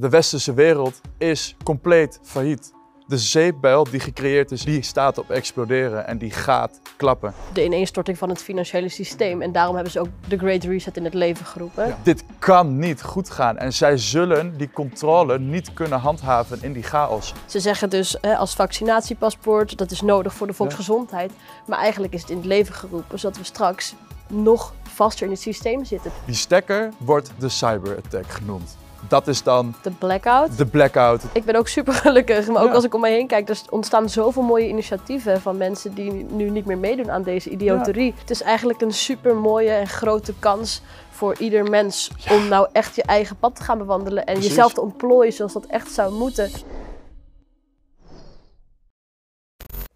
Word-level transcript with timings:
De 0.00 0.08
westerse 0.08 0.54
wereld 0.54 1.00
is 1.18 1.56
compleet 1.64 2.20
failliet. 2.22 2.72
De 3.06 3.18
zeepbel 3.18 3.84
die 3.84 4.00
gecreëerd 4.00 4.50
is, 4.50 4.64
die 4.64 4.82
staat 4.82 5.18
op 5.18 5.30
exploderen 5.30 6.06
en 6.06 6.18
die 6.18 6.30
gaat 6.30 6.80
klappen. 6.96 7.34
de 7.52 7.64
ineenstorting 7.64 8.18
van 8.18 8.28
het 8.28 8.42
financiële 8.42 8.88
systeem. 8.88 9.42
En 9.42 9.52
daarom 9.52 9.74
hebben 9.74 9.92
ze 9.92 10.00
ook 10.00 10.08
de 10.28 10.38
Great 10.38 10.64
Reset 10.64 10.96
in 10.96 11.04
het 11.04 11.14
leven 11.14 11.46
geroepen. 11.46 11.96
Dit 12.02 12.24
kan 12.38 12.78
niet 12.78 13.02
goed 13.02 13.30
gaan 13.30 13.58
en 13.58 13.72
zij 13.72 13.96
zullen 13.96 14.56
die 14.56 14.70
controle 14.70 15.38
niet 15.38 15.72
kunnen 15.72 15.98
handhaven 15.98 16.62
in 16.62 16.72
die 16.72 16.82
chaos. 16.82 17.32
Ze 17.46 17.60
zeggen 17.60 17.90
dus 17.90 18.16
hè, 18.20 18.36
als 18.36 18.54
vaccinatiepaspoort, 18.54 19.78
dat 19.78 19.90
is 19.90 20.00
nodig 20.00 20.34
voor 20.34 20.46
de 20.46 20.52
volksgezondheid. 20.52 21.32
Maar 21.66 21.78
eigenlijk 21.78 22.12
is 22.12 22.20
het 22.20 22.30
in 22.30 22.36
het 22.36 22.46
leven 22.46 22.74
geroepen, 22.74 23.18
zodat 23.18 23.38
we 23.38 23.44
straks 23.44 23.94
nog 24.28 24.74
vaster 24.82 25.24
in 25.24 25.32
het 25.32 25.40
systeem 25.40 25.84
zitten. 25.84 26.10
Die 26.26 26.34
stekker 26.34 26.92
wordt 26.98 27.30
de 27.38 27.48
cyberattack 27.48 28.26
genoemd. 28.26 28.76
Dat 29.08 29.26
is 29.28 29.42
dan 29.42 29.74
De 29.82 29.90
blackout. 29.90 30.58
de 30.58 30.66
blackout. 30.66 31.22
Ik 31.32 31.44
ben 31.44 31.56
ook 31.56 31.68
super 31.68 31.92
gelukkig, 31.94 32.46
maar 32.48 32.62
ook 32.62 32.68
Ja. 32.68 32.74
als 32.74 32.84
ik 32.84 32.94
om 32.94 33.00
me 33.00 33.08
heen 33.08 33.26
kijk, 33.26 33.48
er 33.48 33.60
ontstaan 33.70 34.08
zoveel 34.08 34.42
mooie 34.42 34.68
initiatieven 34.68 35.40
van 35.40 35.56
mensen 35.56 35.94
die 35.94 36.12
nu 36.12 36.50
niet 36.50 36.64
meer 36.66 36.78
meedoen 36.78 37.10
aan 37.10 37.22
deze 37.22 37.50
idioterie. 37.50 38.14
Het 38.18 38.30
is 38.30 38.42
eigenlijk 38.42 38.80
een 38.80 38.92
super 38.92 39.36
mooie 39.36 39.70
en 39.70 39.86
grote 39.86 40.34
kans 40.38 40.82
voor 41.10 41.36
ieder 41.38 41.70
mens 41.70 42.10
om 42.30 42.48
nou 42.48 42.68
echt 42.72 42.96
je 42.96 43.02
eigen 43.02 43.36
pad 43.38 43.56
te 43.56 43.62
gaan 43.62 43.78
bewandelen 43.78 44.24
en 44.26 44.32
Precies. 44.32 44.48
jezelf 44.50 44.72
te 44.72 44.80
ontplooien 44.80 45.32
zoals 45.32 45.52
dat 45.52 45.66
echt 45.66 45.90
zou 45.92 46.12
moeten. 46.12 46.50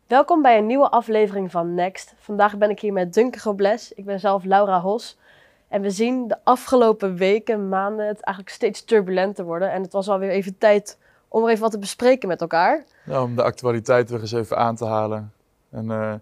Welkom 0.06 0.42
bij 0.42 0.58
een 0.58 0.66
nieuwe 0.66 0.90
aflevering 0.90 1.50
van 1.50 1.74
Next. 1.74 2.14
Vandaag 2.18 2.56
ben 2.56 2.70
ik 2.70 2.80
hier 2.80 2.92
met 2.92 3.14
Dunke 3.14 3.38
Gobles. 3.38 3.92
Ik 3.92 4.04
ben 4.04 4.20
zelf 4.20 4.44
Laura 4.44 4.80
Hos. 4.80 5.18
En 5.70 5.82
we 5.82 5.90
zien 5.90 6.28
de 6.28 6.36
afgelopen 6.44 7.16
weken, 7.16 7.68
maanden, 7.68 8.06
het 8.06 8.20
eigenlijk 8.20 8.56
steeds 8.56 8.84
turbulenter 8.84 9.44
worden. 9.44 9.72
En 9.72 9.82
het 9.82 9.92
was 9.92 10.08
alweer 10.08 10.30
even 10.30 10.58
tijd 10.58 10.98
om 11.28 11.44
er 11.44 11.48
even 11.48 11.62
wat 11.62 11.70
te 11.70 11.78
bespreken 11.78 12.28
met 12.28 12.40
elkaar. 12.40 12.84
Om 13.06 13.36
de 13.36 13.42
actualiteit 13.42 14.10
weer 14.10 14.20
eens 14.20 14.32
even 14.32 14.56
aan 14.56 14.76
te 14.76 14.84
halen. 14.84 15.32
En 15.70 15.90
eh, 15.90 16.14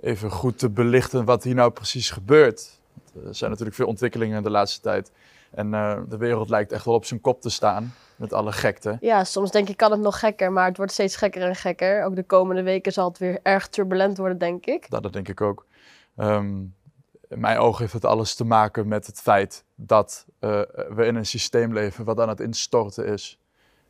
even 0.00 0.30
goed 0.30 0.58
te 0.58 0.70
belichten 0.70 1.24
wat 1.24 1.44
hier 1.44 1.54
nou 1.54 1.70
precies 1.70 2.10
gebeurt. 2.10 2.80
Want 3.12 3.26
Er 3.26 3.34
zijn 3.34 3.50
natuurlijk 3.50 3.76
veel 3.76 3.86
ontwikkelingen 3.86 4.42
de 4.42 4.50
laatste 4.50 4.80
tijd. 4.80 5.12
En 5.50 5.74
eh, 5.74 5.98
de 6.08 6.16
wereld 6.16 6.48
lijkt 6.48 6.72
echt 6.72 6.84
wel 6.84 6.94
op 6.94 7.04
zijn 7.04 7.20
kop 7.20 7.40
te 7.40 7.50
staan. 7.50 7.94
Met 8.16 8.32
alle 8.32 8.52
gekte. 8.52 8.96
Ja, 9.00 9.24
soms 9.24 9.50
denk 9.50 9.68
ik 9.68 9.76
kan 9.76 9.90
het 9.90 10.00
nog 10.00 10.18
gekker, 10.18 10.52
maar 10.52 10.66
het 10.66 10.76
wordt 10.76 10.92
steeds 10.92 11.16
gekker 11.16 11.42
en 11.42 11.54
gekker. 11.54 12.04
Ook 12.04 12.16
de 12.16 12.22
komende 12.22 12.62
weken 12.62 12.92
zal 12.92 13.08
het 13.08 13.18
weer 13.18 13.38
erg 13.42 13.68
turbulent 13.68 14.16
worden, 14.16 14.38
denk 14.38 14.66
ik. 14.66 14.90
Dat, 14.90 15.02
dat 15.02 15.12
denk 15.12 15.28
ik 15.28 15.40
ook. 15.40 15.66
Ehm, 16.16 16.62
in 17.28 17.40
mijn 17.40 17.58
ogen 17.58 17.80
heeft 17.80 17.92
het 17.92 18.04
alles 18.04 18.34
te 18.34 18.44
maken 18.44 18.88
met 18.88 19.06
het 19.06 19.20
feit 19.20 19.64
dat 19.74 20.26
eh, 20.38 20.60
we 20.88 21.04
in 21.06 21.14
een 21.14 21.26
systeem 21.26 21.72
leven 21.72 22.04
wat 22.04 22.20
aan 22.20 22.28
het 22.28 22.40
instorten 22.40 23.06
is. 23.06 23.38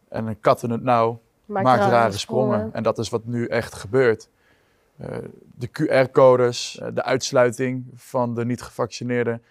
En 0.08 0.26
een 0.26 0.40
kat 0.40 0.62
in 0.62 0.70
het 0.70 0.82
nauw 0.82 1.20
maakt, 1.44 1.90
rare, 1.90 2.18
sprongen. 2.18 2.72
En 2.72 2.82
dat 2.82 2.98
is 2.98 3.08
wat 3.08 3.24
nu 3.24 3.46
echt 3.46 3.74
gebeurt. 3.74 4.28
Eh, 4.96 5.16
de 5.54 5.68
QR-codes, 5.68 6.78
eh, 6.78 6.88
de 6.94 7.02
uitsluiting 7.02 7.86
van 7.94 8.34
de 8.34 8.44
niet-gevaccineerden, 8.44 9.42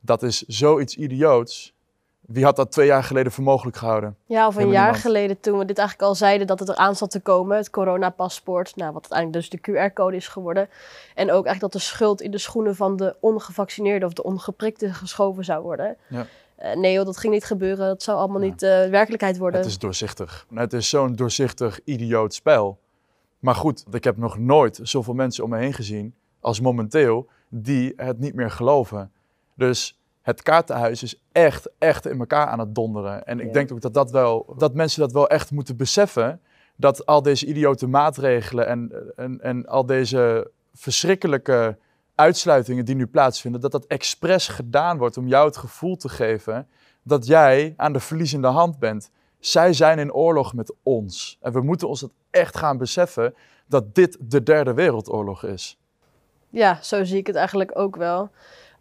dat 0.00 0.22
is 0.22 0.42
zoiets 0.42 0.96
idioots. 0.96 1.71
Wie 2.32 2.44
had 2.44 2.56
dat 2.56 2.72
twee 2.72 2.86
jaar 2.86 3.04
geleden 3.04 3.32
voor 3.32 3.44
mogelijk 3.44 3.76
gehouden? 3.76 4.16
Ja, 4.26 4.46
of 4.46 4.54
een 4.54 4.60
Helemaal 4.60 4.72
jaar 4.82 4.92
niemand. 4.92 5.02
geleden 5.04 5.40
toen 5.40 5.58
we 5.58 5.64
dit 5.64 5.78
eigenlijk 5.78 6.08
al 6.08 6.14
zeiden 6.14 6.46
dat 6.46 6.58
het 6.58 6.68
eraan 6.68 6.96
zat 6.96 7.10
te 7.10 7.20
komen, 7.20 7.56
het 7.56 7.70
coronapaspoort, 7.70 8.76
nou, 8.76 8.92
wat 8.92 9.02
uiteindelijk 9.12 9.50
dus 9.50 9.60
de 9.60 9.88
QR-code 9.90 10.16
is 10.16 10.28
geworden. 10.28 10.68
En 11.14 11.24
ook 11.26 11.46
eigenlijk 11.46 11.60
dat 11.60 11.72
de 11.72 11.78
schuld 11.78 12.20
in 12.20 12.30
de 12.30 12.38
schoenen 12.38 12.76
van 12.76 12.96
de 12.96 13.16
ongevaccineerden 13.20 14.08
of 14.08 14.14
de 14.14 14.22
ongeprikten 14.22 14.94
geschoven 14.94 15.44
zou 15.44 15.62
worden. 15.62 15.96
Ja. 16.08 16.26
Eh, 16.56 16.76
nee 16.76 16.92
joh, 16.92 17.04
dat 17.04 17.16
ging 17.18 17.32
niet 17.32 17.44
gebeuren, 17.44 17.86
dat 17.86 18.02
zou 18.02 18.18
allemaal 18.18 18.40
Ja. 18.42 18.46
niet 18.48 18.62
eh, 18.62 18.86
werkelijkheid 18.88 19.38
worden. 19.38 19.60
Het 19.60 19.68
is 19.68 19.78
doorzichtig. 19.78 20.46
Het 20.54 20.72
is 20.72 20.88
zo'n 20.88 21.14
doorzichtig, 21.14 21.80
idioot 21.84 22.34
spel. 22.34 22.78
Maar 23.38 23.54
goed, 23.54 23.84
ik 23.90 24.04
heb 24.04 24.16
nog 24.16 24.38
nooit 24.38 24.78
zoveel 24.82 25.14
mensen 25.14 25.44
om 25.44 25.50
me 25.50 25.58
heen 25.58 25.72
gezien 25.72 26.14
als 26.40 26.60
momenteel 26.60 27.28
die 27.48 27.92
het 27.96 28.18
niet 28.18 28.34
meer 28.34 28.50
geloven. 28.50 29.12
Dus 29.56 30.00
het 30.22 30.42
kaartenhuis 30.42 31.02
is 31.02 31.22
echt, 31.32 31.68
echt 31.78 32.06
in 32.06 32.18
elkaar 32.18 32.46
aan 32.46 32.58
het 32.58 32.74
donderen. 32.74 33.26
En 33.26 33.40
ik 33.40 33.46
Ja. 33.46 33.52
denk 33.52 33.72
ook 33.72 33.80
dat, 33.80 33.94
dat, 33.94 34.10
wel, 34.10 34.54
dat 34.58 34.74
mensen 34.74 35.00
dat 35.00 35.12
wel 35.12 35.28
echt 35.28 35.50
moeten 35.50 35.76
beseffen. 35.76 36.40
Dat 36.76 37.06
al 37.06 37.22
deze 37.22 37.46
idiote 37.46 37.86
maatregelen 37.86 38.66
en, 38.66 38.92
en, 39.16 39.40
en 39.40 39.66
al 39.66 39.86
deze 39.86 40.50
verschrikkelijke 40.74 41.78
uitsluitingen 42.14 42.84
die 42.84 42.94
nu 42.94 43.06
plaatsvinden, 43.06 43.60
dat 43.60 43.72
dat 43.72 43.86
expres 43.86 44.48
gedaan 44.48 44.98
wordt 44.98 45.16
om 45.16 45.28
jou 45.28 45.46
het 45.46 45.56
gevoel 45.56 45.96
te 45.96 46.08
geven 46.08 46.68
dat 47.02 47.26
jij 47.26 47.74
aan 47.76 47.92
de 47.92 48.00
verliezende 48.00 48.48
hand 48.48 48.78
bent. 48.78 49.10
Zij 49.38 49.72
zijn 49.72 49.98
in 49.98 50.12
oorlog 50.12 50.54
met 50.54 50.74
ons. 50.82 51.38
En 51.40 51.52
we 51.52 51.60
moeten 51.60 51.88
ons 51.88 52.00
dat 52.00 52.10
echt 52.30 52.56
gaan 52.56 52.78
beseffen 52.78 53.34
dat 53.66 53.94
dit 53.94 54.16
de 54.20 54.42
derde 54.42 54.74
wereldoorlog 54.74 55.44
is. 55.44 55.78
Ja, 56.48 56.82
zo 56.82 57.04
zie 57.04 57.18
ik 57.18 57.26
het 57.26 57.36
eigenlijk 57.36 57.78
ook 57.78 57.96
wel. 57.96 58.30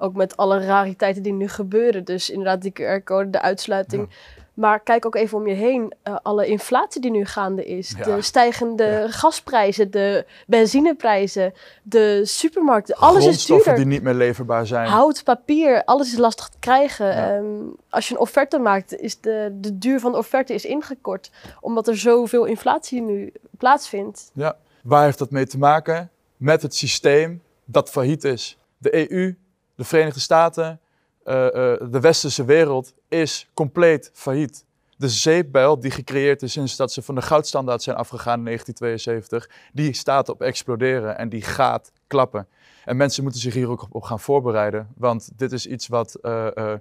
Ook 0.02 0.16
met 0.16 0.38
alle 0.38 0.66
rariteiten 0.66 1.24
die 1.24 1.34
nu 1.34 1.48
gebeuren. 1.48 2.04
Dus 2.06 2.30
inderdaad 2.30 2.62
die 2.62 2.72
QR-code, 2.82 3.30
de 3.30 3.42
uitsluiting. 3.42 4.10
Maar 4.54 4.80
kijk 4.80 5.06
ook 5.06 5.16
even 5.16 5.38
om 5.38 5.48
je 5.48 5.54
heen. 5.54 5.94
eh, 6.04 6.16
alle 6.22 6.46
inflatie 6.48 7.02
die 7.02 7.12
nu 7.12 7.26
gaande 7.26 7.66
is. 7.66 7.94
Ja. 7.98 8.04
De 8.16 8.22
stijgende 8.22 8.84
Ja. 8.84 9.08
gasprijzen, 9.08 9.92
de 9.92 10.26
benzineprijzen, 10.48 11.54
de 11.84 12.22
supermarkten. 12.26 12.96
Alles 12.96 13.26
is 13.26 13.46
duurder. 13.46 13.76
die 13.76 13.86
niet 13.86 14.04
meer 14.04 14.14
leverbaar 14.14 14.68
zijn. 14.68 14.88
Hout, 14.88 15.24
papier, 15.24 15.84
alles 15.84 16.12
is 16.12 16.18
lastig 16.18 16.48
te 16.50 16.58
krijgen. 16.60 17.06
Ja. 17.08 17.36
Ehm, 17.36 17.46
als 17.90 18.08
je 18.08 18.14
een 18.14 18.20
offerte 18.20 18.60
maakt, 18.60 18.96
is 19.00 19.20
de, 19.20 19.58
de 19.62 19.78
duur 19.78 20.00
van 20.00 20.12
de 20.12 20.18
offerte 20.18 20.54
is 20.54 20.66
ingekort. 20.66 21.32
Omdat 21.60 21.88
er 21.88 21.98
zoveel 21.98 22.46
inflatie 22.46 23.02
nu 23.02 23.32
plaatsvindt. 23.58 24.32
Ja. 24.34 24.56
Waar 24.84 25.04
heeft 25.04 25.18
dat 25.20 25.32
mee 25.32 25.48
te 25.48 25.58
maken? 25.58 26.10
Met 26.38 26.62
het 26.62 26.76
systeem 26.76 27.42
dat 27.66 27.90
failliet 27.90 28.24
is. 28.24 28.58
De 28.78 29.12
EU, 29.12 29.36
de 29.82 29.88
Verenigde 29.88 30.20
Staten, 30.20 30.80
eh, 31.24 31.46
eh, 31.46 31.80
de 31.92 32.00
westerse 32.00 32.46
wereld 32.46 32.94
is 33.08 33.50
compleet 33.54 34.12
failliet. 34.14 34.66
De 34.98 35.10
zeepbel 35.10 35.80
die 35.80 35.92
gecreëerd 35.92 36.42
is 36.42 36.52
sinds 36.52 36.76
dat 36.76 36.92
ze 36.92 37.02
van 37.02 37.16
de 37.16 37.22
goudstandaard 37.22 37.84
zijn 37.84 37.96
afgegaan 37.96 38.38
in 38.38 38.44
1972, 38.44 39.50
die 39.74 39.94
staat 39.94 40.30
op 40.30 40.42
exploderen 40.42 41.18
en 41.18 41.30
die 41.30 41.42
gaat 41.42 41.92
klappen. 42.08 42.48
En 42.92 42.98
mensen 42.98 43.24
moeten 43.24 43.42
zich 43.42 43.54
hier 43.54 43.70
ook 43.70 43.88
op, 43.90 44.04
gaan 44.04 44.20
voorbereiden, 44.20 44.88
want 44.98 45.30
dit 45.36 45.52
is 45.52 45.66
iets 45.66 45.88
wat 45.88 46.16
eh, 46.16 46.58
eh, 46.58 46.80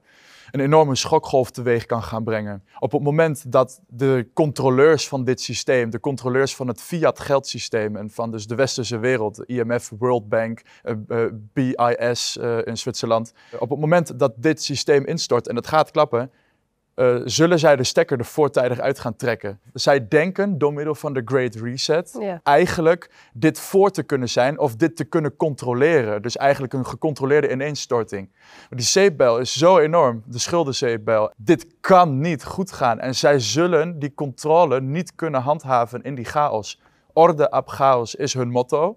een 0.50 0.60
enorme 0.60 0.94
schokgolf 0.94 1.50
teweeg 1.50 1.87
kan 1.87 2.03
gaan 2.03 2.25
brengen. 2.25 2.65
Op 2.78 2.93
het 2.93 3.03
moment 3.03 3.53
dat 3.53 3.81
de 3.88 4.28
controleurs 4.34 5.09
van 5.09 5.25
dit 5.25 5.41
systeem, 5.41 5.91
de 5.91 6.00
controleurs 6.00 6.56
van 6.56 6.69
het 6.69 6.81
fiat 6.81 7.21
geldsysteem 7.21 7.97
en 7.97 8.10
van 8.10 8.31
dus 8.31 8.47
de 8.47 8.54
westerse 8.54 8.98
wereld, 8.98 9.44
IMF, 9.44 9.93
World 9.98 10.28
Bank, 10.28 10.62
eh, 10.82 11.26
BIS 11.32 12.37
in 12.65 12.77
Zwitserland, 12.77 13.32
op 13.59 13.71
het 13.71 13.78
moment 13.78 14.19
dat 14.19 14.32
dit 14.37 14.62
systeem 14.62 15.06
instort 15.06 15.48
en 15.48 15.56
het 15.56 15.66
gaat 15.66 15.91
klappen, 15.91 16.31
eh, 17.00 17.16
zullen 17.24 17.58
zij 17.58 17.76
de 17.76 17.84
stekker 17.84 18.18
er 18.18 18.24
voortijdig 18.24 18.78
uit 18.80 18.98
gaan 18.98 19.16
trekken. 19.16 19.60
Zij 19.72 20.08
denken 20.08 20.58
door 20.58 20.72
middel 20.72 20.94
van 20.94 21.12
de 21.12 21.22
Great 21.24 21.54
Reset 21.54 22.16
Ja. 22.20 22.40
eigenlijk 22.42 23.10
dit 23.32 23.60
voor 23.60 23.90
te 23.90 24.02
kunnen 24.02 24.28
zijn 24.28 24.58
of 24.58 24.76
dit 24.76 24.96
te 24.96 25.04
kunnen 25.04 25.36
controleren. 25.36 26.22
Dus 26.22 26.36
eigenlijk 26.36 26.72
een 26.72 26.86
gecontroleerde 26.86 27.50
ineenstorting. 27.50 28.28
Maar 28.68 28.78
die 28.78 28.86
zeepbel 28.86 29.38
is 29.38 29.58
zo 29.58 29.78
enorm, 29.78 30.22
de 30.26 30.38
schuldenzeepbel. 30.38 31.32
Dit 31.36 31.66
kan 31.80 32.18
niet 32.18 32.44
goed 32.44 32.72
gaan 32.72 33.00
en 33.00 33.14
zij 33.14 33.38
zullen 33.38 33.98
die 33.98 34.14
controle 34.14 34.80
niet 34.80 35.14
kunnen 35.14 35.40
handhaven 35.40 36.02
in 36.02 36.14
die 36.14 36.24
chaos. 36.24 36.80
Orde 37.12 37.50
ab 37.50 37.68
chaos 37.68 38.14
is 38.14 38.34
hun 38.34 38.50
motto. 38.50 38.96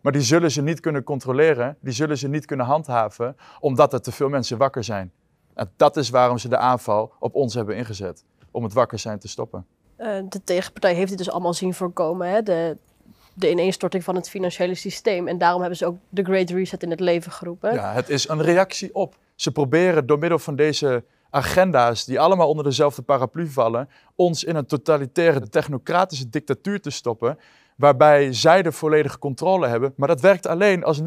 Maar 0.00 0.12
die 0.12 0.22
zullen 0.22 0.50
ze 0.50 0.62
niet 0.62 0.80
kunnen 0.80 1.02
controleren, 1.02 1.76
die 1.80 1.92
zullen 1.92 2.18
ze 2.18 2.28
niet 2.28 2.44
kunnen 2.44 2.66
handhaven, 2.66 3.36
omdat 3.60 3.92
er 3.92 4.00
te 4.00 4.12
veel 4.12 4.28
mensen 4.28 4.58
wakker 4.58 4.84
zijn. 4.84 5.12
En 5.54 5.70
dat 5.76 5.96
is 5.96 6.10
waarom 6.10 6.38
ze 6.38 6.48
de 6.48 6.56
aanval 6.56 7.12
op 7.18 7.34
ons 7.34 7.54
hebben 7.54 7.76
ingezet, 7.76 8.24
om 8.50 8.62
het 8.62 8.72
wakker 8.72 8.98
zijn 8.98 9.18
te 9.18 9.28
stoppen. 9.28 9.66
Eh, 9.96 10.18
de 10.28 10.44
tegenpartij 10.44 10.94
heeft 10.94 11.08
dit 11.08 11.18
dus 11.18 11.30
allemaal 11.30 11.54
zien 11.54 11.74
voorkomen, 11.74 12.28
hè? 12.28 12.42
De, 12.42 12.76
de 13.34 13.50
ineenstorting 13.50 14.04
van 14.04 14.14
het 14.14 14.28
financiële 14.28 14.74
systeem. 14.74 15.28
En 15.28 15.38
daarom 15.38 15.60
hebben 15.60 15.78
ze 15.78 15.86
ook 15.86 15.96
de 16.08 16.24
Great 16.24 16.50
Reset 16.50 16.82
in 16.82 16.90
het 16.90 17.00
leven 17.00 17.32
geroepen. 17.32 17.74
Ja, 17.74 17.92
het 17.92 18.08
is 18.08 18.28
een 18.28 18.42
reactie 18.42 18.94
op. 18.94 19.16
Ze 19.34 19.52
proberen 19.52 20.06
door 20.06 20.18
middel 20.18 20.38
van 20.38 20.56
deze 20.56 21.04
agenda's, 21.34 22.04
die 22.04 22.20
allemaal 22.20 22.48
onder 22.48 22.64
dezelfde 22.64 23.02
paraplu 23.02 23.46
vallen, 23.46 23.88
ons 24.14 24.44
in 24.44 24.56
een 24.56 24.66
totalitaire, 24.66 25.48
technocratische 25.48 26.28
dictatuur 26.28 26.80
te 26.80 26.90
stoppen, 26.90 27.38
waarbij 27.76 28.32
zij 28.32 28.62
de 28.62 28.72
volledige 28.72 29.18
controle 29.18 29.66
hebben. 29.66 29.92
Maar 29.96 30.08
dat 30.08 30.20
werkt 30.20 30.46
alleen 30.46 30.84
als 30.84 31.00
90%, 31.00 31.02
95% 31.04 31.06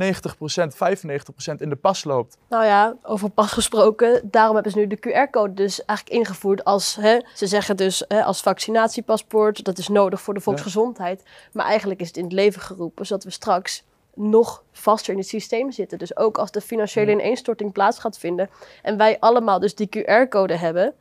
in 1.58 1.70
de 1.70 1.76
pas 1.76 2.04
loopt. 2.04 2.38
Nou 2.50 2.66
ja, 2.66 2.96
over 3.04 3.30
pas 3.30 3.52
gesproken, 3.52 4.22
daarom 4.24 4.54
hebben 4.54 4.72
ze 4.72 4.78
nu 4.78 4.88
de 4.88 4.98
QR-code 4.98 5.54
dus 5.54 5.86
eigenlijk 5.86 6.20
ingevoerd 6.20 6.64
als, 6.64 6.96
hè, 6.96 7.20
ze 7.34 7.48
zeggen 7.48 7.78
dus 7.78 8.04
hè, 8.08 8.24
als 8.24 8.42
vaccinatiepaspoort, 8.42 9.64
dat 9.64 9.78
is 9.78 9.88
nodig 9.88 10.22
voor 10.22 10.34
de 10.34 10.40
volksgezondheid. 10.40 11.24
Maar 11.54 11.66
eigenlijk 11.66 12.00
is 12.00 12.08
het 12.08 12.18
in 12.18 12.24
het 12.24 12.34
leven 12.34 12.62
geroepen, 12.62 13.06
zodat 13.06 13.24
we 13.24 13.32
straks 13.32 13.84
nog 14.18 14.64
vaster 14.72 15.14
in 15.14 15.20
het 15.20 15.28
systeem 15.28 15.72
zitten. 15.72 15.98
Dus 15.98 16.18
ook 16.18 16.38
als 16.38 16.52
de 16.52 16.62
financiële 16.62 17.12
ineenstorting 17.12 17.72
plaats 17.72 18.00
gaat 18.00 18.18
vinden 18.18 18.50
en 18.82 18.98
wij 18.98 19.20
allemaal 19.20 19.60
dus 19.60 19.76
die 19.76 19.90
QR-code 19.90 20.56
hebben, 20.58 20.94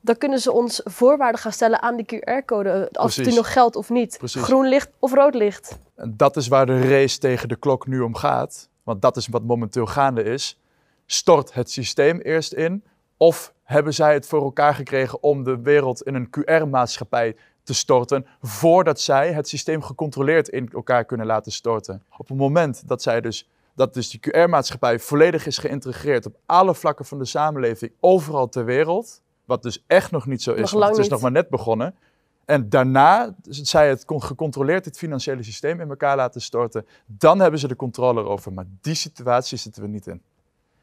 dan 0.00 0.16
kunnen 0.16 0.38
ze 0.38 0.52
ons 0.52 0.80
voorwaarden 0.84 1.40
gaan 1.40 1.52
stellen 1.52 1.82
aan 1.82 1.96
die 1.96 2.06
QR-code. 2.06 2.68
eh, 2.70 2.80
Als 2.80 3.14
Precies. 3.14 3.24
die 3.26 3.34
nog 3.42 3.52
geldt 3.52 3.76
of 3.76 3.90
niet. 3.90 4.18
Precies. 4.18 4.42
Groen 4.42 4.68
licht 4.68 4.90
of 4.98 5.12
rood 5.14 5.34
licht. 5.34 5.78
En 5.94 6.14
dat 6.16 6.36
is 6.36 6.48
waar 6.48 6.66
de 6.66 6.88
race 6.88 7.18
tegen 7.18 7.48
de 7.48 7.56
klok 7.56 7.86
nu 7.86 8.00
om 8.00 8.14
gaat. 8.14 8.68
Want 8.82 9.02
dat 9.02 9.16
is 9.16 9.26
wat 9.28 9.42
momenteel 9.42 9.86
gaande 9.86 10.22
is. 10.22 10.58
Stort 11.06 11.54
het 11.54 11.70
systeem 11.70 12.18
eerst 12.20 12.52
in? 12.52 12.84
Of 13.16 13.52
hebben 13.62 13.94
zij 13.94 14.12
het 14.12 14.26
voor 14.26 14.42
elkaar 14.42 14.74
gekregen 14.74 15.22
om 15.22 15.44
de 15.44 15.60
wereld 15.60 16.02
in 16.02 16.14
een 16.14 16.28
QR-maatschappij 16.30 17.36
te 17.68 17.74
storten 17.74 18.26
voordat 18.42 19.00
zij 19.00 19.32
het 19.32 19.48
systeem 19.48 19.82
gecontroleerd 19.82 20.48
in 20.48 20.70
elkaar 20.72 21.04
kunnen 21.04 21.26
laten 21.26 21.52
storten? 21.52 22.02
Op 22.16 22.28
het 22.28 22.36
moment 22.36 22.88
dat 22.88 23.02
zij 23.02 23.20
dus 23.20 23.48
dat 23.74 23.94
dus 23.94 24.10
die 24.10 24.20
QR-maatschappij 24.20 24.98
volledig 24.98 25.46
is 25.46 25.58
geïntegreerd 25.58 26.26
op 26.26 26.36
alle 26.46 26.74
vlakken 26.74 27.04
van 27.04 27.18
de 27.18 27.24
samenleving, 27.24 27.92
overal 28.00 28.48
ter 28.48 28.64
wereld, 28.64 29.20
wat 29.44 29.62
dus 29.62 29.84
echt 29.86 30.10
nog 30.10 30.26
niet 30.26 30.42
zo 30.42 30.52
is, 30.52 30.60
Nog 30.60 30.70
want 30.72 30.84
het 30.84 30.92
is 30.92 30.98
niet. 30.98 31.10
nog 31.10 31.20
maar 31.20 31.30
net 31.30 31.48
begonnen. 31.48 31.94
En 32.44 32.68
daarna 32.68 33.34
zij 33.48 33.88
het 33.88 34.04
gecontroleerd 34.06 34.84
het 34.84 34.98
financiële 34.98 35.42
systeem 35.42 35.80
in 35.80 35.88
elkaar 35.88 36.16
laten 36.16 36.40
storten, 36.40 36.86
dan 37.06 37.40
hebben 37.40 37.60
ze 37.60 37.68
de 37.68 37.76
controle 37.76 38.20
erover. 38.20 38.52
Maar 38.52 38.66
die 38.80 38.94
situatie 38.94 39.58
zitten 39.58 39.82
we 39.82 39.88
niet 39.88 40.06
in. 40.06 40.22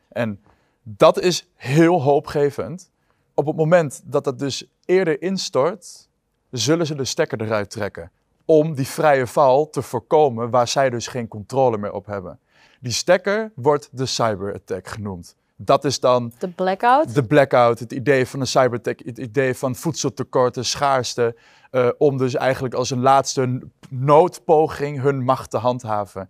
En 0.08 0.40
dat 0.84 1.20
is 1.20 1.48
heel 1.56 2.02
hoopgevend. 2.02 2.92
Op 3.34 3.46
het 3.46 3.56
moment 3.56 4.02
dat 4.04 4.26
het 4.26 4.40
dus 4.40 4.68
eerder 4.86 5.22
instort, 5.22 6.08
zullen 6.58 6.86
ze 6.86 6.96
de 6.96 7.06
stekker 7.06 7.42
eruit 7.42 7.70
trekken. 7.70 8.12
Om 8.46 8.74
die 8.76 8.88
vrije 8.88 9.28
val 9.28 9.70
te 9.70 9.82
voorkomen 9.82 10.50
waar 10.50 10.68
zij 10.68 10.90
dus 10.90 11.08
geen 11.08 11.28
controle 11.28 11.78
meer 11.78 11.92
op 11.92 12.06
hebben. 12.06 12.40
Die 12.80 12.92
stekker 12.92 13.52
wordt 13.56 13.90
de 13.92 14.06
cyberattack 14.06 14.88
genoemd. 14.88 15.36
Dat 15.56 15.86
is 15.86 16.00
dan 16.00 16.32
De 16.40 16.50
blackout. 16.50 17.16
de 17.16 17.24
blackout, 17.24 17.80
het 17.80 17.92
idee 17.92 18.28
van 18.28 18.40
een 18.40 18.48
cyberattack, 18.48 19.00
het 19.06 19.18
idee 19.18 19.54
van 19.56 19.76
voedseltekorten, 19.76 20.66
schaarste, 20.66 21.36
eh, 21.72 21.90
om 21.98 22.18
dus 22.18 22.36
eigenlijk 22.36 22.74
als 22.74 22.90
een 22.90 23.02
laatste 23.02 23.62
noodpoging 23.90 25.02
hun 25.02 25.24
macht 25.24 25.50
te 25.50 25.58
handhaven. 25.58 26.30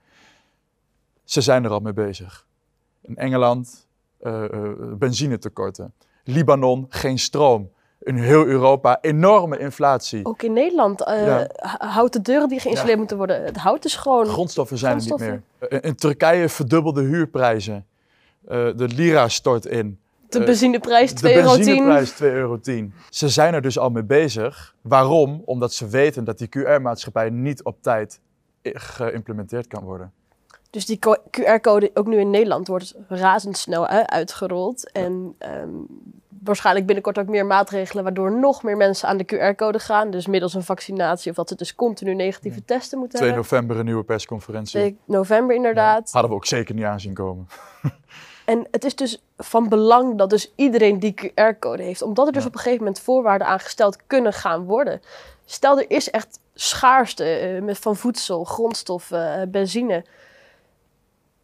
Ze 1.23 1.41
zijn 1.41 1.63
er 1.63 1.71
al 1.71 1.79
mee 1.79 1.93
bezig. 1.93 2.45
In 3.01 3.15
Engeland 3.15 3.87
eh, 4.19 4.43
benzinetekorten. 4.97 5.93
Libanon 6.23 6.85
geen 6.89 7.19
stroom. 7.19 7.71
In 8.05 8.15
heel 8.15 8.45
Europa 8.45 8.97
enorme 9.01 9.57
inflatie. 9.59 10.25
Ook 10.25 10.41
in 10.43 10.53
Nederland. 10.53 11.03
eh 11.03 11.25
Ja. 11.25 11.47
houten 11.77 12.23
deuren 12.23 12.47
die 12.49 12.59
geïnstalleerd 12.59 12.97
moeten 12.97 13.17
worden. 13.17 13.43
Het 13.43 13.57
hout 13.57 13.85
is 13.85 13.95
gewoon... 13.95 14.25
Grondstoffen 14.25 14.77
zijn 14.77 14.97
er 14.97 15.03
niet 15.03 15.19
meer. 15.19 15.41
Eh, 15.69 15.77
In 15.81 15.95
Turkije 15.95 16.49
verdubbelde 16.49 17.01
huurprijzen. 17.01 17.85
Eh, 18.47 18.67
de 18.75 18.87
lira 18.87 19.27
stort 19.27 19.65
in. 19.65 19.99
De 20.29 20.43
benzineprijs 20.43 21.11
2,10 21.13 21.21
De 21.21 21.35
euro. 21.35 21.55
benzineprijs 21.55 22.11
2,10 22.11 22.17
euro. 22.25 22.59
Ze 23.09 23.29
zijn 23.29 23.53
er 23.53 23.61
dus 23.61 23.79
al 23.79 23.89
mee 23.89 24.03
bezig. 24.03 24.75
Waarom? 24.81 25.41
Omdat 25.45 25.73
ze 25.73 25.87
weten 25.87 26.23
dat 26.23 26.37
die 26.37 26.47
QR-maatschappij 26.49 27.29
niet 27.29 27.63
op 27.63 27.81
tijd 27.81 28.19
geïmplementeerd 28.73 29.67
kan 29.67 29.83
worden. 29.83 30.11
Dus 30.75 30.85
die 30.85 30.99
co- 30.99 31.17
QR-code 31.31 31.91
ook 31.93 32.07
nu 32.07 32.19
in 32.19 32.29
Nederland 32.29 32.67
wordt 32.67 32.93
razendsnel 33.07 33.87
uitgerold. 33.87 34.91
En 34.91 35.35
ehm, 35.37 35.69
waarschijnlijk 36.43 36.85
binnenkort 36.85 37.19
ook 37.19 37.27
meer 37.27 37.45
maatregelen 37.45 38.03
waardoor 38.03 38.31
nog 38.31 38.63
meer 38.63 38.77
mensen 38.77 39.07
aan 39.07 39.17
de 39.17 39.25
QR-code 39.25 39.79
gaan. 39.79 40.11
Dus 40.11 40.27
middels 40.27 40.53
een 40.53 40.63
vaccinatie 40.63 41.29
of 41.31 41.37
dat 41.37 41.49
ze 41.49 41.55
dus 41.55 41.75
continu 41.75 42.13
negatieve 42.13 42.65
testen 42.65 42.97
moeten 42.99 43.17
2 43.19 43.29
hebben. 43.31 43.49
november 43.49 43.77
een 43.79 43.85
nieuwe 43.85 44.03
persconferentie. 44.03 44.79
2 44.79 44.97
november 45.05 45.55
inderdaad. 45.55 46.11
Hadden 46.11 46.31
we 46.31 46.37
ook 46.37 46.45
zeker 46.45 46.75
niet 46.75 46.83
aanzien 46.85 47.13
komen. 47.13 47.47
En 48.45 48.67
het 48.71 48.85
is 48.85 48.95
dus 48.95 49.21
van 49.37 49.69
belang 49.69 50.17
dat 50.17 50.29
dus 50.29 50.51
iedereen 50.55 50.99
die 50.99 51.13
QR-code 51.25 51.83
heeft. 51.83 52.01
Omdat 52.01 52.27
er 52.27 52.33
dus 52.33 52.41
Ja. 52.41 52.47
op 52.47 52.53
een 52.53 52.59
gegeven 52.59 52.83
moment 52.83 53.03
voorwaarden 53.03 53.47
aangesteld 53.47 53.97
kunnen 54.07 54.33
gaan 54.33 54.63
worden. 54.63 55.01
Stel, 55.45 55.79
er 55.79 55.85
is 55.87 56.09
echt 56.09 56.39
schaarste 56.53 57.23
eh, 57.23 57.61
met 57.61 57.77
van 57.79 57.95
voedsel, 57.95 58.43
grondstoffen, 58.43 59.41
eh, 59.41 59.47
benzine. 59.47 60.03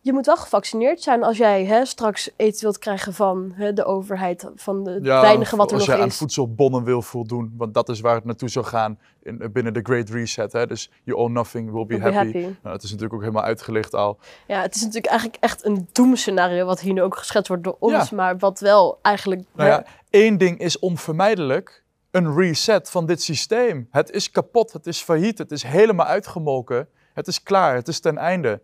Je 0.03 0.13
moet 0.13 0.25
wel 0.25 0.37
gevaccineerd 0.37 1.01
zijn 1.01 1.23
als 1.23 1.37
jij 1.37 1.65
hè, 1.65 1.85
straks 1.85 2.29
eten 2.35 2.61
wilt 2.61 2.77
krijgen 2.77 3.13
van 3.13 3.51
hè, 3.55 3.73
de 3.73 3.85
overheid, 3.85 4.51
van 4.55 4.83
de 4.83 4.99
weinige 5.01 5.55
wat 5.55 5.71
er 5.71 5.77
als 5.77 5.87
nog 5.87 5.95
je 5.95 6.01
aan 6.01 6.07
is. 6.07 6.17
voedselbonnen 6.17 6.83
wil 6.83 7.01
voldoen, 7.01 7.53
want 7.57 7.73
dat 7.73 7.89
is 7.89 7.99
waar 7.99 8.15
het 8.15 8.25
naartoe 8.25 8.49
zou 8.49 8.65
gaan 8.65 8.99
in, 9.21 9.49
binnen 9.53 9.73
de 9.73 9.79
Great 9.83 10.09
Reset. 10.09 10.51
Hè? 10.51 10.67
Dus 10.67 10.91
you 11.03 11.17
own 11.17 11.31
nothing, 11.31 11.71
will 11.71 11.85
be 11.85 11.97
Will 11.97 12.11
be 12.11 12.15
happy. 12.17 12.37
Nou, 12.37 12.55
dat 12.61 12.83
is 12.83 12.89
natuurlijk 12.89 13.13
ook 13.13 13.21
helemaal 13.21 13.43
uitgelicht 13.43 13.93
al. 13.93 14.19
Ja, 14.47 14.61
het 14.61 14.75
is 14.75 14.81
natuurlijk 14.81 15.11
eigenlijk 15.11 15.43
echt 15.43 15.65
een 15.65 15.87
doemscenario 15.91 16.65
wat 16.65 16.79
hier 16.79 16.93
nu 16.93 17.01
ook 17.01 17.17
geschetst 17.17 17.47
wordt 17.47 17.63
door 17.63 17.75
ons, 17.79 18.09
Ja. 18.09 18.15
maar 18.15 18.37
wat 18.37 18.59
wel 18.59 18.99
eigenlijk... 19.01 19.41
Nou 19.55 19.69
ja, 19.69 19.85
één 20.09 20.37
ding 20.37 20.59
is 20.59 20.79
onvermijdelijk. 20.79 21.83
Een 22.11 22.35
reset 22.35 22.89
van 22.89 23.05
dit 23.05 23.21
systeem. 23.21 23.87
Het 23.91 24.11
is 24.11 24.31
kapot, 24.31 24.73
het 24.73 24.87
is 24.87 25.01
failliet, 25.01 25.37
het 25.37 25.51
is 25.51 25.63
helemaal 25.63 26.05
uitgemolken. 26.05 26.87
Het 27.13 27.27
is 27.27 27.43
klaar, 27.43 27.75
het 27.75 27.87
is 27.87 27.99
ten 27.99 28.17
einde. 28.17 28.61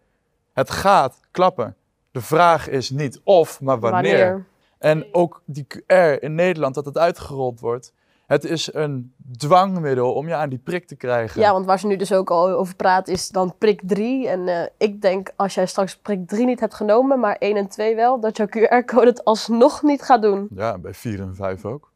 Het 0.58 0.72
gaat 0.72 1.20
klappen. 1.32 1.76
De 2.12 2.22
vraag 2.22 2.70
is 2.70 2.90
niet 2.90 3.22
of, 3.24 3.62
maar 3.62 3.80
wanneer. 3.80 4.46
En 4.78 5.08
ook 5.12 5.42
die 5.46 5.68
QR 5.68 6.20
in 6.20 6.36
Nederland, 6.36 6.76
dat 6.76 6.86
het 6.86 6.98
uitgerold 6.98 7.60
wordt. 7.60 7.94
Het 8.26 8.44
is 8.44 8.74
een 8.74 9.14
dwangmiddel 9.38 10.14
om 10.14 10.28
je 10.28 10.36
aan 10.36 10.50
die 10.50 10.60
prik 10.60 10.88
te 10.88 10.96
krijgen. 10.96 11.42
Ja, 11.42 11.52
want 11.52 11.66
waar 11.66 11.80
ze 11.80 11.88
nu 11.88 11.96
dus 11.96 12.14
ook 12.14 12.30
al 12.30 12.50
over 12.50 12.76
praat 12.76 13.08
is 13.08 13.30
dan 13.30 13.56
prik 13.58 13.82
3. 13.84 14.28
En 14.28 14.48
eh, 14.48 14.68
ik 14.78 15.02
denk 15.02 15.32
als 15.36 15.54
jij 15.54 15.66
straks 15.66 15.98
prik 15.98 16.28
3 16.28 16.46
niet 16.46 16.60
hebt 16.60 16.74
genomen, 16.74 17.20
maar 17.20 17.36
1 17.36 17.56
en 17.56 17.68
2 17.68 17.96
wel, 17.96 18.20
dat 18.20 18.38
jouw 18.38 18.48
QR-code 18.48 19.08
het 19.08 19.24
alsnog 19.24 19.82
niet 19.82 20.02
gaat 20.02 20.22
doen. 20.22 20.48
Ja, 20.56 20.78
bij 20.78 20.94
4 20.94 21.20
en 21.20 21.36
5 21.36 21.66
ook. 21.66 21.92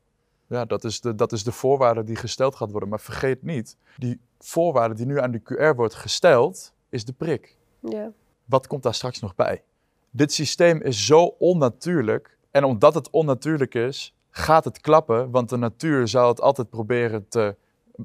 Ja, 0.47 0.65
dat 0.65 0.83
is, 0.83 1.01
de, 1.01 1.15
dat 1.15 1.31
is 1.31 1.43
de 1.43 1.51
voorwaarde 1.51 2.03
die 2.03 2.15
gesteld 2.15 2.55
gaat 2.55 2.71
worden. 2.71 2.89
Maar 2.89 2.99
vergeet 2.99 3.43
niet, 3.43 3.77
die 3.97 4.19
voorwaarde 4.39 4.95
die 4.95 5.05
nu 5.05 5.19
aan 5.19 5.31
de 5.31 5.41
QR 5.43 5.75
wordt 5.75 5.95
gesteld, 5.95 6.73
is 6.89 7.05
de 7.05 7.13
prik. 7.13 7.57
Ja. 7.79 8.11
Wat 8.51 8.67
komt 8.67 8.83
daar 8.83 8.93
straks 8.93 9.19
nog 9.19 9.35
bij? 9.35 9.63
Dit 10.09 10.33
systeem 10.33 10.81
is 10.81 11.05
zo 11.05 11.35
onnatuurlijk. 11.39 12.37
En 12.51 12.63
omdat 12.63 12.93
het 12.93 13.09
onnatuurlijk 13.09 13.75
is, 13.75 14.15
gaat 14.29 14.63
het 14.63 14.81
klappen. 14.81 15.31
Want 15.31 15.49
de 15.49 15.57
natuur 15.57 16.07
zal 16.07 16.27
het 16.27 16.41
altijd 16.41 16.69
proberen 16.69 17.27
te, 17.27 17.55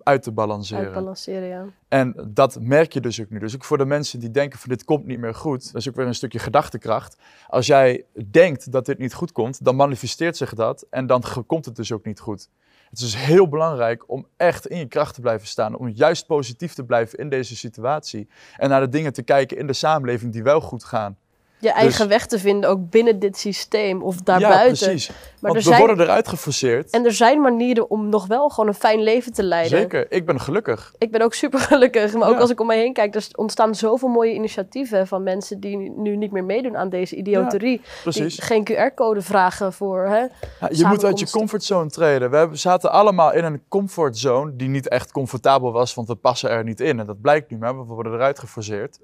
uit 0.02 0.22
te 0.22 0.32
balanceren. 0.32 0.84
Uitbalanceren, 0.84 1.48
ja. 1.48 1.66
En 1.88 2.14
dat 2.28 2.58
merk 2.60 2.92
je 2.92 3.00
dus 3.00 3.20
ook 3.20 3.30
nu. 3.30 3.38
Dus 3.38 3.54
ook 3.54 3.64
voor 3.64 3.78
de 3.78 3.84
mensen 3.84 4.20
die 4.20 4.30
denken 4.30 4.58
van 4.58 4.68
dit 4.68 4.84
komt 4.84 5.06
niet 5.06 5.18
meer 5.18 5.34
goed. 5.34 5.72
Dat 5.72 5.80
is 5.80 5.88
ook 5.88 5.94
weer 5.94 6.06
een 6.06 6.14
stukje 6.14 6.38
gedachtekracht. 6.38 7.18
Als 7.48 7.66
jij 7.66 8.04
denkt 8.30 8.72
dat 8.72 8.86
dit 8.86 8.98
niet 8.98 9.14
goed 9.14 9.32
komt, 9.32 9.64
dan 9.64 9.76
manifesteert 9.76 10.36
zich 10.36 10.54
dat. 10.54 10.86
En 10.90 11.06
dan 11.06 11.22
komt 11.46 11.64
het 11.64 11.76
dus 11.76 11.92
ook 11.92 12.04
niet 12.04 12.20
goed. 12.20 12.48
Het 12.90 12.98
is 12.98 13.12
dus 13.12 13.24
heel 13.24 13.48
belangrijk 13.48 14.10
om 14.10 14.26
echt 14.36 14.66
in 14.66 14.78
je 14.78 14.86
kracht 14.86 15.14
te 15.14 15.20
blijven 15.20 15.46
staan. 15.46 15.76
Om 15.76 15.88
juist 15.88 16.26
positief 16.26 16.74
te 16.74 16.84
blijven 16.84 17.18
in 17.18 17.28
deze 17.28 17.56
situatie. 17.56 18.28
En 18.56 18.68
naar 18.68 18.80
de 18.80 18.88
dingen 18.88 19.12
te 19.12 19.22
kijken 19.22 19.56
in 19.56 19.66
de 19.66 19.72
samenleving 19.72 20.32
die 20.32 20.42
wel 20.42 20.60
goed 20.60 20.84
gaan. 20.84 21.18
Je 21.58 21.70
eigen 21.70 21.98
Dus- 21.98 22.06
weg 22.16 22.26
te 22.26 22.38
vinden 22.38 22.70
ook 22.70 22.90
binnen 22.90 23.18
dit 23.18 23.38
systeem 23.38 24.02
of 24.02 24.14
Ja, 24.14 24.20
daarbuiten. 24.24 24.86
precies. 24.88 25.08
maar 25.08 25.16
Want 25.40 25.54
er 25.54 25.60
we 25.60 25.66
zijn, 25.68 25.78
worden 25.86 26.00
eruit 26.04 26.28
geforceerd. 26.28 26.90
en 26.90 27.04
er 27.04 27.12
zijn 27.12 27.40
manieren 27.40 27.90
om 27.90 28.08
nog 28.08 28.26
wel 28.26 28.48
gewoon 28.48 28.68
een 28.68 28.74
fijn 28.74 29.02
leven 29.02 29.32
te 29.32 29.42
leiden. 29.42 29.78
Zeker, 29.78 30.06
ik 30.12 30.26
ben 30.26 30.40
gelukkig. 30.40 30.94
Ik 30.98 31.10
ben 31.10 31.20
ook 31.20 31.34
super 31.34 31.58
gelukkig, 31.60 32.12
maar 32.14 32.28
ook 32.28 32.34
Ja. 32.34 32.40
als 32.40 32.50
ik 32.50 32.60
om 32.60 32.66
mij 32.66 32.78
heen 32.78 32.92
kijk, 32.92 33.14
er 33.14 33.26
ontstaan 33.34 33.74
zoveel 33.74 34.08
mooie 34.08 34.32
initiatieven 34.34 35.06
van 35.06 35.22
mensen 35.22 35.60
die 35.60 35.76
nu 35.96 36.16
niet 36.16 36.32
meer 36.32 36.44
meedoen 36.44 36.76
aan 36.76 36.88
deze 36.88 37.16
idioterie. 37.16 37.80
Precies. 38.02 38.36
Die 38.36 38.44
geen 38.44 38.64
QR-code 38.64 39.22
vragen 39.22 39.72
voor. 39.72 40.04
Hè? 40.06 40.18
Ja, 40.18 40.28
je 40.70 40.86
moet 40.86 41.04
uit 41.04 41.18
je 41.18 41.30
comfortzone 41.30 41.90
treden. 41.90 42.30
We 42.30 42.48
zaten 42.52 42.90
allemaal 42.90 43.32
in 43.32 43.44
een 43.44 43.62
comfortzone 43.68 44.56
die 44.56 44.68
niet 44.68 44.88
echt 44.88 45.12
comfortabel 45.12 45.72
was, 45.72 45.94
want 45.94 46.08
we 46.08 46.14
passen 46.14 46.50
er 46.50 46.64
niet 46.64 46.80
in. 46.80 47.00
En 47.00 47.06
dat 47.06 47.20
blijkt 47.20 47.50
nu 47.50 47.56
maar, 47.58 47.78
we 47.78 47.84
worden 47.94 48.12
eruit 48.12 48.38
geforceerd. 48.38 48.98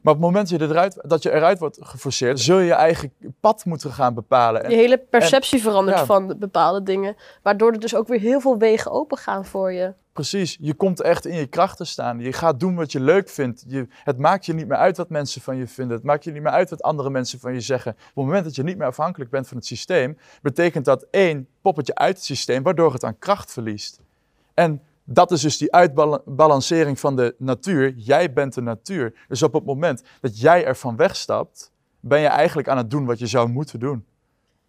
Maar 0.00 0.14
op 0.14 0.20
het 0.20 0.28
moment 0.28 0.50
dat 0.50 0.60
je, 0.60 0.66
eruit, 0.66 0.98
dat 1.02 1.22
je 1.22 1.32
eruit 1.32 1.58
wordt 1.58 1.78
geforceerd, 1.80 2.40
zul 2.40 2.58
je 2.58 2.64
je 2.64 2.72
eigen 2.72 3.12
pad 3.40 3.64
moeten 3.64 3.92
gaan 3.92 4.14
bepalen. 4.14 4.64
En 4.64 4.70
Je 4.70 4.76
hele 4.76 4.98
perceptie 4.98 5.62
verandert 5.62 5.98
ja. 5.98 6.04
van 6.04 6.34
bepaalde 6.38 6.82
dingen. 6.82 7.16
Waardoor 7.42 7.72
er 7.72 7.80
dus 7.80 7.94
ook 7.94 8.08
weer 8.08 8.20
heel 8.20 8.40
veel 8.40 8.58
wegen 8.58 8.90
open 8.90 9.18
gaan 9.18 9.44
voor 9.44 9.72
je. 9.72 9.92
precies, 10.12 10.56
je 10.60 10.74
komt 10.74 11.00
echt 11.00 11.26
in 11.26 11.36
je 11.36 11.46
kracht 11.46 11.76
te 11.76 11.84
staan. 11.84 12.20
Je 12.20 12.32
gaat 12.32 12.60
doen 12.60 12.74
wat 12.74 12.92
je 12.92 13.00
leuk 13.00 13.28
vindt. 13.28 13.64
Je, 13.68 13.86
het 14.04 14.18
maakt 14.18 14.46
je 14.46 14.54
niet 14.54 14.68
meer 14.68 14.78
uit 14.78 14.96
wat 14.96 15.08
mensen 15.08 15.40
van 15.40 15.56
je 15.56 15.66
vinden. 15.66 15.96
Het 15.96 16.04
maakt 16.04 16.24
je 16.24 16.32
niet 16.32 16.42
meer 16.42 16.52
uit 16.52 16.70
wat 16.70 16.82
andere 16.82 17.10
mensen 17.10 17.40
van 17.40 17.52
je 17.52 17.60
zeggen. 17.60 17.92
Op 17.92 17.98
het 18.04 18.24
moment 18.24 18.44
dat 18.44 18.54
je 18.54 18.62
niet 18.62 18.78
meer 18.78 18.86
afhankelijk 18.86 19.30
bent 19.30 19.48
van 19.48 19.56
het 19.56 19.66
systeem, 19.66 20.18
betekent 20.42 20.84
dat 20.84 21.06
één, 21.10 21.48
poppetje 21.60 21.94
uit 21.94 22.16
het 22.16 22.24
systeem, 22.24 22.62
waardoor 22.62 22.92
het 22.92 23.04
aan 23.04 23.18
kracht 23.18 23.52
verliest. 23.52 24.00
En 24.54 24.82
dat 25.12 25.30
is 25.30 25.40
dus 25.40 25.58
die 25.58 25.72
uitbalancering 25.72 27.00
van 27.00 27.16
de 27.16 27.34
natuur. 27.38 27.94
Jij 27.96 28.32
bent 28.32 28.54
de 28.54 28.60
natuur. 28.60 29.14
Dus 29.28 29.42
op 29.42 29.52
het 29.52 29.64
moment 29.64 30.02
dat 30.20 30.40
jij 30.40 30.64
ervan 30.64 30.96
wegstapt, 30.96 31.70
ben 32.00 32.20
je 32.20 32.26
eigenlijk 32.26 32.68
aan 32.68 32.76
het 32.76 32.90
doen 32.90 33.06
wat 33.06 33.18
je 33.18 33.26
zou 33.26 33.48
moeten 33.48 33.80
doen. 33.80 34.04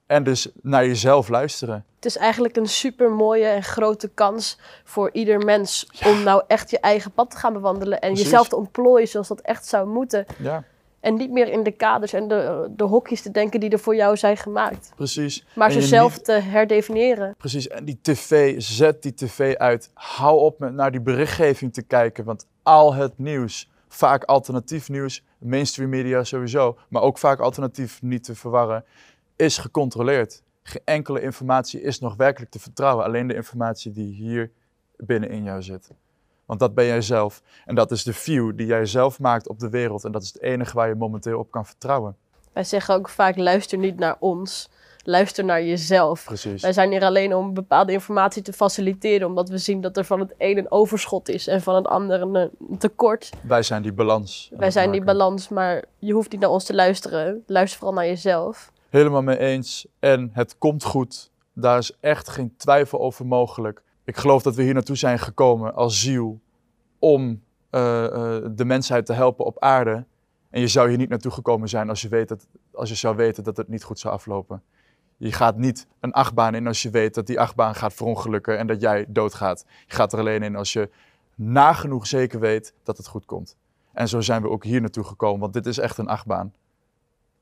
En 0.06 0.24
dus 0.24 0.52
naar 0.62 0.86
jezelf 0.86 1.28
luisteren. 1.28 1.86
Het 1.96 2.06
is 2.06 2.18
eigenlijk 2.18 2.56
een 2.56 2.68
super 2.68 3.12
mooie 3.12 3.46
en 3.46 3.64
grote 3.64 4.08
kans 4.08 4.60
voor 4.84 5.10
ieder 5.14 5.46
mens 5.46 5.90
om 6.06 6.24
nou 6.24 6.44
echt 6.48 6.70
je 6.70 6.80
eigen 6.80 7.12
pad 7.12 7.32
te 7.32 7.38
gaan 7.38 7.54
bewandelen 7.54 8.00
en 8.00 8.08
Precies. 8.10 8.24
jezelf 8.24 8.48
te 8.48 8.56
ontplooien 8.56 9.08
zoals 9.08 9.28
dat 9.28 9.42
echt 9.42 9.66
zou 9.66 9.88
moeten. 9.88 10.26
Ja, 10.38 10.64
En 11.02 11.14
niet 11.14 11.32
meer 11.32 11.48
in 11.52 11.64
de 11.64 11.72
kaders 11.72 12.14
en 12.14 12.28
de, 12.28 12.68
de 12.76 12.84
hokjes 12.84 13.22
te 13.22 13.32
denken 13.32 13.60
die 13.60 13.70
er 13.70 13.80
voor 13.80 13.96
jou 13.96 14.18
zijn 14.18 14.38
gemaakt. 14.38 14.92
Precies. 14.96 15.46
Maar 15.56 15.68
En 15.68 15.74
ze 15.74 15.80
je 15.80 15.86
zelf 15.86 16.14
niet- 16.16 16.26
te 16.26 16.32
herdefiniëren. 16.32 17.36
Precies, 17.38 17.68
en 17.68 17.86
die 17.86 18.00
tv, 18.02 18.56
zet 18.62 19.02
die 19.02 19.14
tv 19.14 19.56
uit. 19.56 19.92
Hou 19.94 20.40
op 20.40 20.60
met 20.60 20.74
naar 20.74 20.92
die 20.92 21.02
berichtgeving 21.02 21.74
te 21.74 21.82
kijken, 21.82 22.24
want 22.24 22.48
al 22.64 22.94
het 22.94 23.18
nieuws, 23.18 23.70
vaak 23.88 24.24
alternatief 24.24 24.90
nieuws, 24.90 25.24
mainstream 25.40 25.90
media 25.90 26.24
sowieso, 26.24 26.78
maar 26.90 27.02
ook 27.02 27.18
vaak 27.18 27.40
alternatief 27.40 28.02
niet 28.02 28.24
te 28.24 28.36
verwarren, 28.36 28.86
is 29.36 29.58
gecontroleerd. 29.58 30.44
Geen 30.64 30.82
enkele 30.86 31.22
informatie 31.22 31.82
is 31.82 32.00
nog 32.00 32.16
werkelijk 32.16 32.52
te 32.52 32.60
vertrouwen, 32.60 33.06
alleen 33.06 33.28
de 33.28 33.36
informatie 33.36 33.92
die 33.92 34.14
hier 34.14 34.52
binnenin 34.98 35.44
jou 35.44 35.62
zit. 35.62 35.90
Want 36.52 36.64
dat 36.64 36.74
ben 36.74 36.86
jij 36.86 37.02
zelf. 37.02 37.42
En 37.66 37.76
dat 37.76 37.92
is 37.92 38.04
de 38.04 38.14
view 38.14 38.58
die 38.58 38.66
jij 38.66 38.86
zelf 38.86 39.20
maakt 39.20 39.48
op 39.48 39.60
de 39.60 39.70
wereld. 39.70 40.04
En 40.04 40.12
dat 40.12 40.22
is 40.22 40.28
het 40.28 40.42
enige 40.42 40.76
waar 40.76 40.88
je 40.88 40.96
momenteel 40.96 41.40
op 41.40 41.52
kan 41.52 41.66
vertrouwen. 41.66 42.16
Wij 42.54 42.64
zeggen 42.64 42.96
ook 42.96 43.10
vaak, 43.10 43.38
luister 43.38 43.78
niet 43.78 44.00
naar 44.00 44.16
ons. 44.20 44.70
Luister 45.04 45.46
naar 45.46 45.64
jezelf. 45.64 46.24
Precies. 46.24 46.62
Wij 46.62 46.74
zijn 46.74 46.92
hier 46.92 47.04
alleen 47.04 47.36
om 47.36 47.54
bepaalde 47.54 47.92
informatie 47.92 48.42
te 48.42 48.54
faciliteren. 48.54 49.28
Omdat 49.28 49.50
we 49.50 49.58
zien 49.58 49.82
dat 49.82 49.98
er 49.98 50.06
van 50.06 50.20
het 50.20 50.34
een 50.38 50.58
een 50.58 50.72
overschot 50.72 51.30
is 51.30 51.48
en 51.48 51.62
van 51.62 51.76
het 51.76 51.88
andere 51.88 52.50
een 52.70 52.78
tekort. 52.78 53.30
Wij 53.42 53.64
zijn 53.64 53.82
die 53.82 53.94
balans. 53.94 54.52
Wij 54.58 54.72
zijn 54.72 54.92
die 54.92 55.04
balans, 55.04 55.50
maar 55.50 55.84
je 56.00 56.14
hoeft 56.14 56.32
niet 56.32 56.42
naar 56.42 56.50
ons 56.50 56.64
te 56.64 56.74
luisteren. 56.74 57.44
Luister 57.48 57.80
vooral 57.80 57.98
naar 57.98 58.08
jezelf. 58.08 58.72
Helemaal 58.90 59.22
mee 59.22 59.38
eens. 59.38 59.88
En 60.00 60.30
het 60.34 60.58
komt 60.58 60.84
goed. 60.84 61.32
Daar 61.54 61.78
is 61.78 61.98
echt 62.00 62.30
geen 62.30 62.54
twijfel 62.58 63.00
over 63.00 63.26
mogelijk. 63.26 63.82
Ik 64.12 64.18
geloof 64.18 64.42
dat 64.42 64.56
we 64.56 64.64
hier 64.64 64.74
naartoe 64.74 64.96
zijn 64.96 65.20
gekomen 65.20 65.74
als 65.74 66.00
ziel 66.02 66.40
om 67.00 67.44
eh, 67.70 68.06
eh, 68.06 68.44
de 68.52 68.66
mensheid 68.66 69.06
te 69.06 69.14
helpen 69.14 69.46
op 69.46 69.60
aarde. 69.60 70.06
En 70.50 70.60
je 70.60 70.68
zou 70.68 70.90
hier 70.90 70.98
niet 70.98 71.10
naartoe 71.10 71.32
gekomen 71.32 71.70
zijn 71.70 71.90
als 71.90 72.02
je, 72.02 72.08
weet 72.08 72.28
dat, 72.28 72.48
als 72.72 72.90
je 72.90 72.96
zou 72.96 73.16
weten 73.16 73.44
dat 73.44 73.58
het 73.58 73.68
niet 73.68 73.84
goed 73.84 74.00
zou 74.00 74.14
aflopen. 74.14 74.64
Je 75.18 75.32
gaat 75.32 75.58
niet 75.58 75.88
een 76.00 76.12
achtbaan 76.12 76.56
in 76.56 76.68
als 76.68 76.82
je 76.82 76.90
weet 76.90 77.14
dat 77.14 77.28
die 77.28 77.40
achtbaan 77.40 77.76
gaat 77.76 77.94
verongelukken 77.94 78.58
en 78.58 78.68
dat 78.68 78.82
jij 78.82 79.06
doodgaat. 79.08 79.66
Je 79.88 79.96
gaat 79.96 80.14
er 80.14 80.20
alleen 80.20 80.44
in 80.44 80.56
als 80.56 80.74
je 80.74 80.90
nagenoeg 81.36 82.08
zeker 82.08 82.40
weet 82.40 82.74
dat 82.84 82.98
het 82.98 83.08
goed 83.08 83.26
komt. 83.26 83.58
En 83.94 84.08
zo 84.08 84.22
zijn 84.22 84.42
we 84.42 84.50
ook 84.50 84.64
hier 84.64 84.82
naartoe 84.82 85.04
gekomen, 85.04 85.40
want 85.40 85.54
dit 85.54 85.66
is 85.66 85.78
echt 85.78 85.98
een 85.98 86.08
achtbaan. 86.08 86.54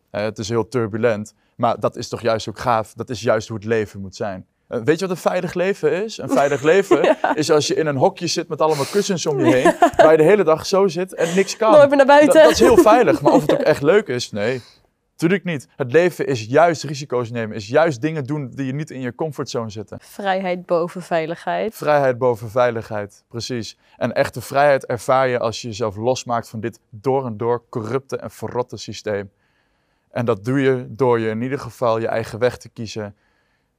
Eh, 0.10 0.22
het 0.22 0.38
is 0.38 0.50
heel 0.50 0.68
turbulent, 0.68 1.34
maar 1.56 1.80
dat 1.80 1.96
is 1.96 2.08
toch 2.08 2.22
juist 2.22 2.50
ook 2.50 2.60
gaaf. 2.60 2.94
Dat 2.94 3.10
is 3.10 3.22
juist 3.22 3.48
hoe 3.48 3.58
het 3.58 3.66
leven 3.66 4.02
moet 4.02 4.16
zijn. 4.16 4.48
Eh, 4.70 4.80
weet 4.84 5.00
je 5.00 5.08
wat 5.08 5.16
een 5.16 5.22
veilig 5.22 5.54
leven 5.54 6.04
is? 6.04 6.18
Een 6.18 6.30
veilig 6.42 6.62
leven 6.62 7.18
is 7.36 7.52
als 7.52 7.68
je 7.68 7.76
in 7.76 7.88
een 7.88 7.96
hokje 7.96 8.28
zit 8.28 8.48
met 8.48 8.62
allemaal 8.62 8.86
kussens 8.86 9.26
om 9.26 9.40
je 9.40 9.56
heen, 9.56 9.74
waar 9.98 10.12
je 10.12 10.18
de 10.18 10.24
hele 10.24 10.44
dag 10.44 10.66
zo 10.66 10.88
zit 10.88 11.14
en 11.14 11.36
niks 11.36 11.58
kan. 11.58 11.72
Nooit 11.72 11.88
meer 11.88 11.98
naar 11.98 12.06
buiten. 12.06 12.42
dat 12.42 12.52
is 12.52 12.60
heel 12.60 12.78
veilig, 12.78 13.22
maar 13.22 13.34
of 13.34 13.42
het 13.42 13.54
ook 13.54 13.60
echt 13.60 13.82
leuk 13.82 14.08
is, 14.08 14.32
nee. 14.32 14.62
Tuurlijk 15.16 15.44
niet. 15.44 15.68
Het 15.76 15.92
leven 15.92 16.28
is 16.28 16.46
juist 16.46 16.84
risico's 16.84 17.32
nemen, 17.32 17.56
is 17.56 17.68
juist 17.68 18.02
dingen 18.02 18.24
doen 18.24 18.50
die 18.50 18.66
je 18.66 18.74
niet 18.74 18.90
in 18.90 19.02
je 19.02 19.16
comfortzone 19.16 19.70
zitten. 19.70 19.98
Vrijheid 20.02 20.66
boven 20.66 21.02
veiligheid. 21.02 21.76
Vrijheid 21.76 22.18
boven 22.18 22.50
veiligheid, 22.50 23.24
precies. 23.28 23.78
En 23.98 24.14
echte 24.14 24.42
vrijheid 24.42 24.86
ervaar 24.86 25.28
je 25.28 25.40
als 25.40 25.62
je 25.62 25.68
jezelf 25.68 25.96
losmaakt 25.96 26.50
van 26.50 26.60
dit 26.60 26.80
door 26.90 27.26
en 27.26 27.38
door 27.38 27.64
corrupte 27.70 28.18
en 28.18 28.32
verrotte 28.32 28.78
systeem. 28.78 29.32
En 30.12 30.26
dat 30.26 30.46
doe 30.46 30.62
je 30.62 30.86
door 30.90 31.20
je 31.20 31.30
in 31.30 31.42
ieder 31.42 31.60
geval 31.60 32.00
je 32.00 32.08
eigen 32.08 32.40
weg 32.40 32.58
te 32.58 32.70
kiezen, 32.70 33.16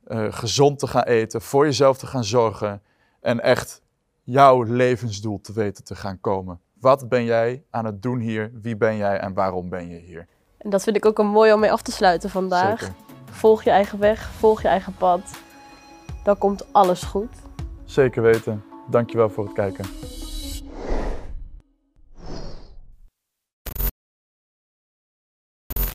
eh, 0.04 0.26
gezond 0.30 0.78
te 0.78 0.86
gaan 0.86 1.02
eten, 1.02 1.42
voor 1.42 1.64
jezelf 1.64 1.98
te 1.98 2.06
gaan 2.06 2.24
zorgen 2.24 2.82
en 3.20 3.40
echt 3.40 3.82
jouw 4.22 4.62
levensdoel 4.62 5.40
te 5.40 5.52
weten 5.52 5.84
te 5.84 5.94
gaan 5.94 6.20
komen. 6.20 6.60
Wat 6.80 7.08
ben 7.08 7.24
jij 7.24 7.64
aan 7.70 7.84
het 7.84 8.02
doen 8.02 8.18
hier? 8.18 8.50
Wie 8.62 8.76
ben 8.76 8.96
jij 8.96 9.18
en 9.18 9.34
waarom 9.34 9.68
ben 9.68 9.88
je 9.88 9.98
hier? 9.98 10.26
En 10.58 10.70
dat 10.70 10.82
vind 10.82 10.96
ik 10.96 11.06
ook 11.06 11.18
een 11.18 11.26
mooi 11.26 11.52
om 11.52 11.60
mee 11.60 11.72
af 11.72 11.82
te 11.82 11.92
sluiten 11.92 12.30
vandaag. 12.30 12.80
Zeker. 12.80 12.94
Volg 13.30 13.62
je 13.62 13.70
eigen 13.70 13.98
weg, 13.98 14.30
volg 14.30 14.62
je 14.62 14.68
eigen 14.68 14.94
pad. 14.94 15.20
Dan 16.24 16.38
komt 16.38 16.72
alles 16.72 17.02
goed. 17.02 17.36
Zeker 17.84 18.22
weten. 18.22 18.64
Dankjewel 18.90 19.30
voor 19.30 19.44
het 19.44 19.52
kijken. 19.52 19.84